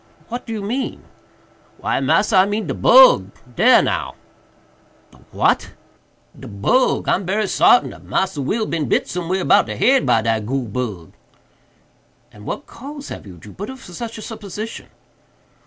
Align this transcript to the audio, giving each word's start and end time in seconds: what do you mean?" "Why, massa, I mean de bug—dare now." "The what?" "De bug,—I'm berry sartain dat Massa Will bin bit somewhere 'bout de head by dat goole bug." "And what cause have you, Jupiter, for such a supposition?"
what 0.29 0.47
do 0.47 0.53
you 0.53 0.63
mean?" 0.63 1.03
"Why, 1.77 1.99
massa, 1.99 2.37
I 2.37 2.47
mean 2.47 2.65
de 2.65 2.73
bug—dare 2.73 3.83
now." 3.83 4.15
"The 5.11 5.17
what?" 5.29 5.73
"De 6.35 6.47
bug,—I'm 6.47 7.23
berry 7.23 7.45
sartain 7.45 7.91
dat 7.91 8.03
Massa 8.03 8.41
Will 8.41 8.65
bin 8.65 8.89
bit 8.89 9.07
somewhere 9.07 9.45
'bout 9.45 9.67
de 9.67 9.75
head 9.77 10.07
by 10.07 10.23
dat 10.23 10.47
goole 10.47 10.65
bug." 10.65 11.13
"And 12.31 12.45
what 12.45 12.65
cause 12.65 13.09
have 13.09 13.27
you, 13.27 13.37
Jupiter, 13.37 13.75
for 13.77 13.93
such 13.93 14.17
a 14.17 14.23
supposition?" 14.23 14.87